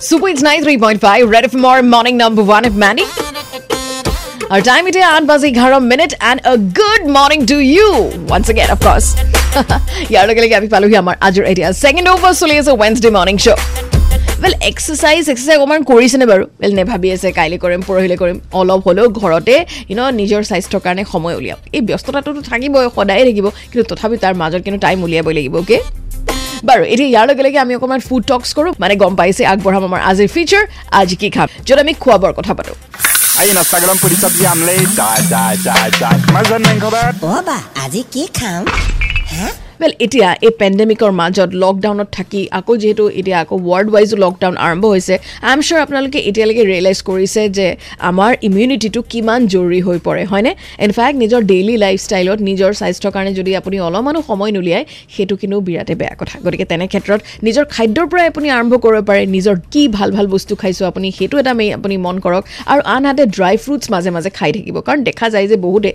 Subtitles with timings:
[0.00, 3.02] Super It's 93.5, Red FM or morning number one of Manny.
[4.50, 8.10] Our time it is 8 bazi 11 minute and a good morning to you.
[8.26, 9.08] Once again of course.
[10.12, 13.58] ইয়াৰ লগে লগে আমি পালোহি আমাৰ আজিৰ এতিয়া second hour চলি আছে Wednesday morning show'
[14.42, 18.80] well exercise exercise অকণমান কৰিছেনে বাৰু ৱেল নে ভাবি আছে কাইলৈ কৰিম পৰহিলৈ কৰিম অলপ
[18.86, 19.54] হ'লেও ঘৰতে
[19.90, 24.60] ইউন নিজৰ স্বাস্থ্যৰ কাৰণে সময় উলিয়াওক এই ব্যস্ততাটোতো থাকিবই সদায়ে থাকিব কিন্তু তথাপি তাৰ মাজত
[24.66, 25.56] কিন্তু টাইম উলিয়াবই লাগিব
[26.68, 30.00] বাৰু এতিয়া ইয়াৰ লগে লগে আমি অকণমান ফুড টক্স কৰোঁ মানে গম পাইছে আগবঢ়াম আমাৰ
[30.10, 30.64] আজিৰ ফিচাৰ
[31.00, 32.78] আজি কি খাম য'ত আমি খোৱা বোৱাৰ কথা পাতোঁ
[33.40, 36.16] Aí na Instagram por isso a Jai, jai, jai, jai.
[36.30, 37.06] Mas eu nem cover.
[37.36, 38.62] অবা আজি কি খাম
[39.32, 39.46] হা
[39.80, 44.84] ৱেল এতিয়া এই পেণ্ডেমিকৰ মাজত লকডাউনত থাকি আকৌ যিহেতু এতিয়া আকৌ ৱৰ্ল্ড ৱাইজো লকডাউন আৰম্ভ
[44.94, 45.14] হৈছে
[45.46, 47.66] আই এম চিয়'ৰ আপোনালোকে এতিয়ালৈকে ৰিয়েলাইজ কৰিছে যে
[48.10, 50.52] আমাৰ ইমিউনিটিটো কিমান জৰুৰী হৈ পৰে হয়নে?
[50.86, 55.96] ইনফেক্ট নিজৰ ডেইলি লাইফষ্টাইলত নিজৰ স্বাস্থ্যৰ কাৰণে যদি আপুনি অলপমানো সময় নুলিয়ায় সেইটো কিন্তু বিৰাটেই
[56.00, 60.08] বেয়া কথা। গতিকে তেনে ক্ষেত্ৰত নিজৰ খাদ্যৰ পৰাই আপুনি আৰম্ভ কৰিব পাৰে নিজৰ কি ভাল
[60.16, 64.10] ভাল বস্তু খাইছোঁ আপুনি সেইটো এটা মেই আপুনি মন কৰক আৰু আনহাতে ড্ৰাই ফ্ৰুটছ মাজে
[64.16, 65.90] মাজে খাই থাকিব। কাৰণ দেখা যায় যে বহুতে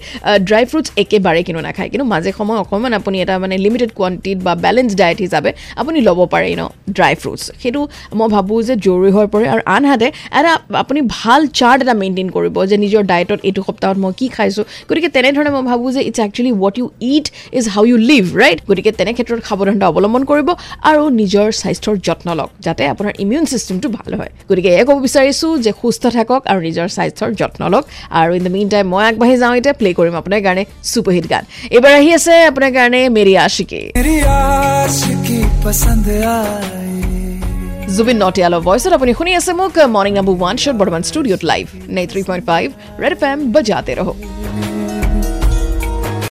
[0.48, 4.54] ড্ৰাই ফ্ৰুটছ একেবাৰে কিন্তু নাখায় কিন্তু মাজে সময়ে অকণমান আপুনি এটা মানে লিমিটেড কোৱান্টিটিত বা
[4.66, 6.64] বেলেঞ্চ ডায়েট হিচাপে আপুনি ল'ব পাৰে ন
[6.98, 7.82] ড্ৰাই ফ্ৰুটছ সেইটো
[8.20, 10.08] মই ভাবোঁ যে জৰুৰী হৈ পৰে আৰু আনহাতে
[10.40, 10.52] এটা
[10.84, 15.10] আপুনি ভাল চাৰ্ট এটা মেইনটেইন কৰিব যে নিজৰ ডায়েটত এইটো সপ্তাহত মই কি খাইছোঁ। গতিকে
[15.16, 17.26] তেনেধৰণে মই ভাবোঁ যে it's actually what you it
[17.58, 20.48] is how you live right গতিকে তেনে ক্ষেত্ৰত সাৱধানতা অৱলম্বন কৰিব
[20.90, 25.52] আৰু নিজৰ স্বাস্থ্যৰ যত্ন লওক যাতে আপোনাৰ ইমিউন ছিষ্টেমটো ভাল হয়। গতিকে এয়ে ক'ব বিচাৰিছোঁ
[25.66, 27.84] যে সুস্থ থাকক আৰু নিজৰ স্বাস্থ্যৰ যত্ন লওক।
[28.20, 31.44] আৰু ইন দ্য মিন টাইম মই আগবাঢ়ি যাওঁ এতিয়া প্লে' কৰিম আপোনাৰ কাৰণে ছুপাৰহিট গান।
[31.76, 33.83] এইবাৰ আহি আছে আপোনাৰ কাৰণে মেৰি আশিকি। आशिकी
[35.65, 36.89] पसंद आई
[37.97, 42.07] জুবিন নটিয়ালৰ ভইচত আপুনি শুনি আছে মোক মৰ্ণিং নাম্বাৰ ওৱান শ্বট বৰ্তমান ষ্টুডিঅ'ত লাইভ নাই
[42.11, 42.67] three point five
[43.03, 44.09] red F M বজাতে ৰহ